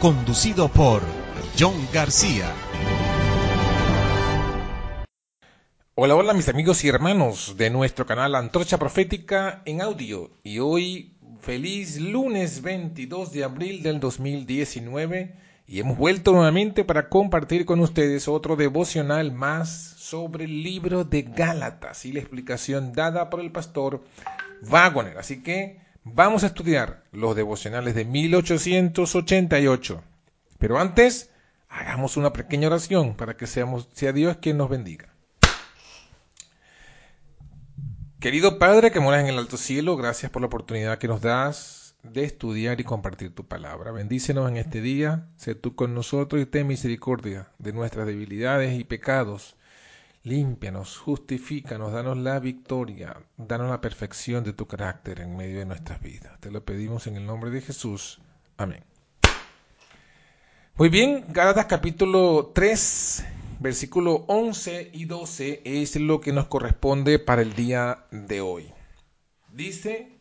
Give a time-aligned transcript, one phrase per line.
[0.00, 1.02] conducido por
[1.58, 2.52] John García.
[5.96, 10.30] Hola, hola mis amigos y hermanos de nuestro canal Antorcha Profética en audio.
[10.44, 15.34] Y hoy, feliz lunes 22 de abril del 2019.
[15.66, 21.22] Y hemos vuelto nuevamente para compartir con ustedes otro devocional más sobre el libro de
[21.22, 24.04] Gálatas y la explicación dada por el pastor
[24.62, 25.18] Wagoner.
[25.18, 30.02] Así que vamos a estudiar los devocionales de 1888.
[30.58, 31.30] Pero antes,
[31.68, 35.14] hagamos una pequeña oración para que seamos, sea Dios quien nos bendiga.
[38.20, 41.94] Querido Padre que moras en el alto cielo, gracias por la oportunidad que nos das
[42.02, 43.92] de estudiar y compartir tu palabra.
[43.92, 48.84] Bendícenos en este día, sé tú con nosotros y ten misericordia de nuestras debilidades y
[48.84, 49.56] pecados
[50.24, 56.02] Límpianos, justifícanos, danos la victoria, danos la perfección de tu carácter en medio de nuestras
[56.02, 56.38] vidas.
[56.40, 58.20] Te lo pedimos en el nombre de Jesús.
[58.56, 58.82] Amén.
[60.74, 63.24] Muy bien, Gálatas capítulo 3,
[63.60, 68.72] versículo 11 y 12 es lo que nos corresponde para el día de hoy.
[69.52, 70.18] Dice,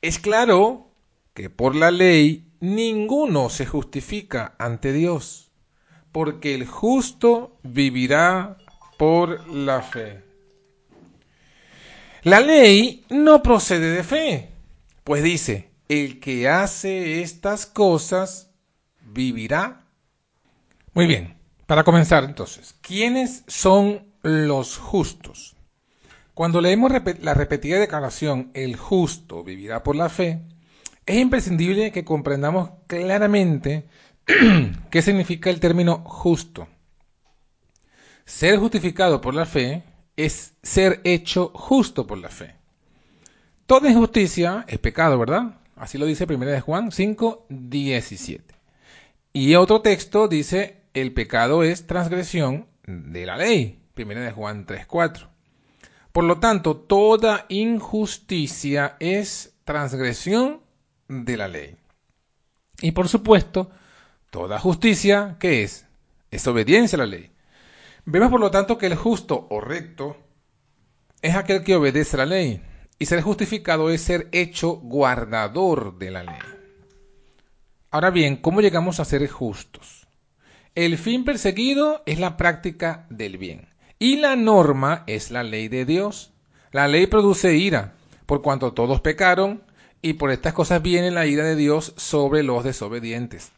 [0.00, 0.90] es claro
[1.34, 5.50] que por la ley ninguno se justifica ante Dios,
[6.10, 8.56] porque el justo vivirá
[8.96, 10.22] por la fe.
[12.22, 14.50] La ley no procede de fe,
[15.04, 18.50] pues dice, el que hace estas cosas
[19.00, 19.84] vivirá.
[20.92, 21.36] Muy bien,
[21.66, 25.56] para comenzar entonces, ¿quiénes son los justos?
[26.34, 30.40] Cuando leemos la repetida declaración, el justo vivirá por la fe,
[31.06, 33.86] es imprescindible que comprendamos claramente
[34.90, 36.66] qué significa el término justo.
[38.26, 39.84] Ser justificado por la fe
[40.16, 42.56] es ser hecho justo por la fe.
[43.66, 45.60] Toda injusticia es pecado, ¿verdad?
[45.76, 48.54] Así lo dice 1 Juan 5, 17.
[49.32, 53.78] Y otro texto dice, el pecado es transgresión de la ley.
[53.96, 55.28] 1 Juan 3, 4.
[56.10, 60.62] Por lo tanto, toda injusticia es transgresión
[61.08, 61.76] de la ley.
[62.80, 63.70] Y por supuesto,
[64.30, 65.86] toda justicia, ¿qué es?
[66.32, 67.30] Es obediencia a la ley.
[68.08, 70.16] Vemos por lo tanto que el justo o recto
[71.22, 72.62] es aquel que obedece la ley
[73.00, 76.38] y ser justificado es ser hecho guardador de la ley.
[77.90, 80.06] Ahora bien, ¿cómo llegamos a ser justos?
[80.76, 85.84] El fin perseguido es la práctica del bien y la norma es la ley de
[85.84, 86.32] Dios.
[86.70, 87.94] La ley produce ira,
[88.26, 89.64] por cuanto todos pecaron
[90.00, 93.50] y por estas cosas viene la ira de Dios sobre los desobedientes.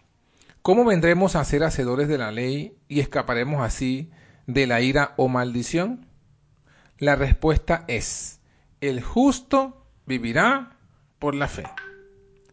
[0.63, 4.11] ¿Cómo vendremos a ser hacedores de la ley y escaparemos así
[4.49, 6.07] de la ira o maldición?
[6.99, 8.41] La respuesta es,
[8.81, 10.77] el justo vivirá
[11.21, 11.65] por la fe.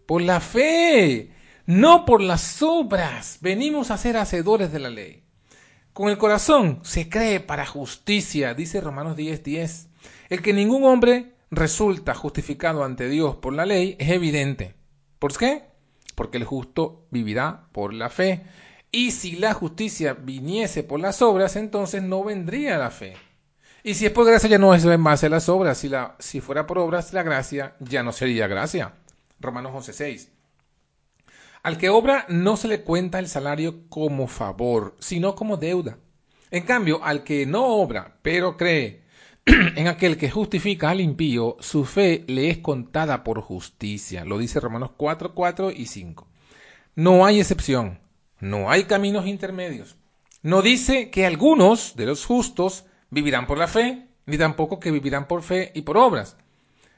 [0.05, 1.31] Por la fe,
[1.65, 3.39] no por las obras.
[3.41, 5.23] Venimos a ser hacedores de la ley.
[5.93, 9.43] Con el corazón se cree para justicia, dice Romanos 10:10.
[9.43, 9.87] 10.
[10.29, 14.75] El que ningún hombre resulta justificado ante Dios por la ley es evidente.
[15.17, 15.63] ¿Por qué?
[16.13, 18.43] Porque el justo vivirá por la fe.
[18.91, 23.15] Y si la justicia viniese por las obras, entonces no vendría la fe.
[23.83, 25.85] Y si es por gracia, ya no es en base a las obras.
[26.19, 28.93] Si, fuera por obras, la gracia ya no sería gracia.
[29.39, 30.29] Romanos 11:6.
[31.61, 35.97] Al que obra no se le cuenta el salario como favor, sino como deuda.
[36.49, 39.03] En cambio, al que no obra, pero cree
[39.45, 44.25] en aquel que justifica al impío, su fe le es contada por justicia.
[44.25, 46.27] Lo dice Romanos 4, 4 y 5.
[46.95, 47.99] No hay excepción.
[48.45, 49.95] No hay caminos intermedios.
[50.43, 55.27] No dice que algunos de los justos vivirán por la fe, ni tampoco que vivirán
[55.27, 56.37] por fe y por obras,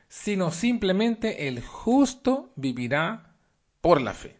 [0.09, 3.33] sino simplemente el justo vivirá
[3.79, 4.35] por la fe.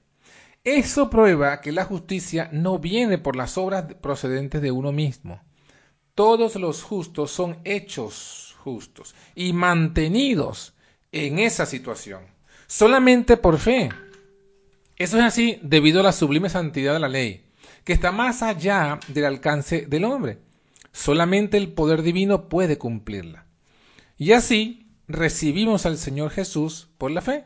[0.66, 5.40] Eso prueba que la justicia no viene por las obras procedentes de uno mismo.
[6.14, 10.74] todos los justos son hechos justos y mantenidos
[11.14, 12.24] en esa situación,
[12.68, 13.88] solamente por fe.
[14.98, 17.46] Eso es así debido a la sublime santidad de la ley,
[17.84, 20.40] que está más allá del alcance del hombre.
[20.92, 23.46] Solamente el poder divino puede cumplirla.
[24.18, 27.46] Y así recibimos al Señor Jesús por la fe.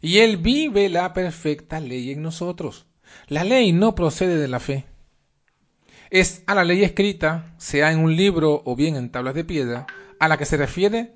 [0.00, 2.86] Y Él vive la perfecta ley en nosotros.
[3.28, 4.84] La ley no procede de la fe.
[6.10, 9.86] Es a la ley escrita, sea en un libro o bien en tablas de piedra,
[10.18, 11.14] a la que se refiere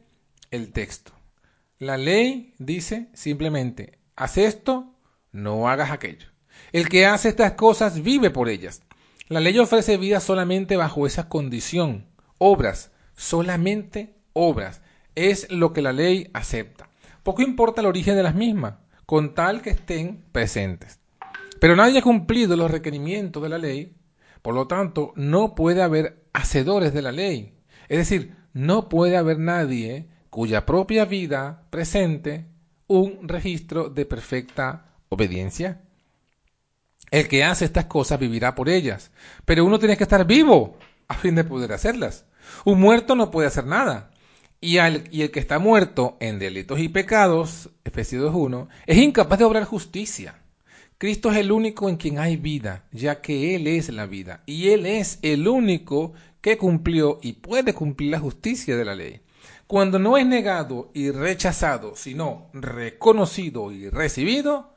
[0.50, 1.12] el texto.
[1.78, 4.91] La ley dice simplemente, haz esto,
[5.32, 6.28] no hagas aquello.
[6.72, 8.82] El que hace estas cosas vive por ellas.
[9.28, 12.06] La ley ofrece vida solamente bajo esa condición.
[12.38, 14.82] Obras, solamente obras.
[15.14, 16.88] Es lo que la ley acepta.
[17.22, 18.74] Poco importa el origen de las mismas,
[19.06, 20.98] con tal que estén presentes.
[21.60, 23.94] Pero nadie ha cumplido los requerimientos de la ley,
[24.42, 27.54] por lo tanto, no puede haber hacedores de la ley.
[27.88, 32.46] Es decir, no puede haber nadie cuya propia vida presente
[32.88, 35.82] un registro de perfecta obediencia.
[37.10, 39.10] El que hace estas cosas vivirá por ellas,
[39.44, 40.78] pero uno tiene que estar vivo
[41.08, 42.24] a fin de poder hacerlas.
[42.64, 44.10] Un muerto no puede hacer nada.
[44.60, 49.64] Y, el que está muerto en delitos y pecados, Efesios 2.1, es incapaz de obrar
[49.64, 50.38] justicia.
[50.98, 54.68] Cristo es el único en quien hay vida, ya que Él es la vida, y
[54.68, 59.20] Él es el único que cumplió y puede cumplir la justicia de la ley.
[59.66, 64.71] Cuando no es negado y rechazado, sino reconocido y recibido,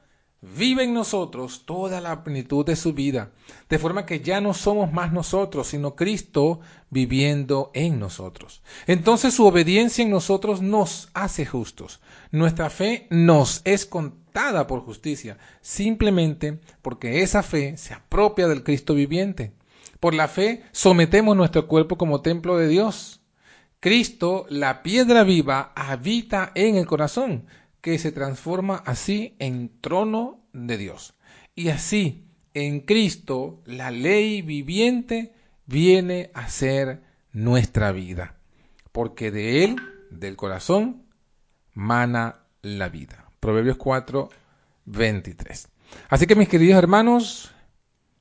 [0.55, 3.31] vive en nosotros toda la plenitud de su vida,
[3.69, 6.59] de forma que ya no somos más nosotros, sino Cristo
[6.89, 8.61] viviendo en nosotros.
[8.87, 12.01] Entonces su obediencia en nosotros nos hace justos.
[12.31, 18.93] Nuestra fe nos es contada por justicia, simplemente porque esa fe se apropia del Cristo
[18.93, 19.53] viviente.
[19.99, 23.21] Por la fe sometemos nuestro cuerpo como templo de Dios.
[23.79, 27.45] Cristo, la piedra viva, habita en el corazón,
[27.85, 31.13] que se transforma así en trono de Dios.
[31.53, 35.35] Y así, en Cristo, la ley viviente
[35.67, 38.39] viene a ser nuestra vida,
[38.91, 39.75] porque de Él,
[40.09, 41.03] del corazón,
[41.75, 43.29] mana la vida.
[43.39, 44.29] Proverbios 4,
[44.85, 45.67] 23.
[46.09, 47.53] Así que mis queridos hermanos,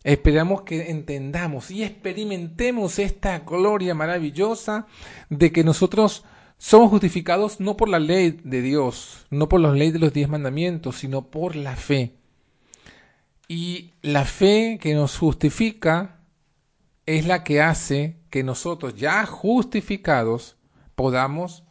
[0.03, 4.87] esperamos que entendamos y experimentemos esta gloria maravillosa
[5.31, 6.23] de que nosotros
[6.59, 10.29] somos justificados no por la ley de Dios, no por la ley de los diez
[10.29, 12.15] mandamientos, sino por la fe.
[13.49, 16.21] Y la fe que nos justifica
[17.07, 20.57] es la que hace que nosotros, ya justificados,
[20.95, 21.65] podamos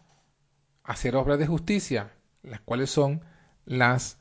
[0.84, 2.12] hacer obras de justicia,
[2.44, 3.22] las cuales son
[3.66, 4.20] las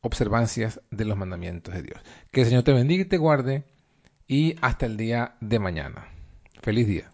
[0.00, 2.00] observancias de los mandamientos de Dios.
[2.30, 3.64] Que el Señor te bendiga y te guarde
[4.26, 6.06] y hasta el día de mañana.
[6.60, 7.11] Feliz día.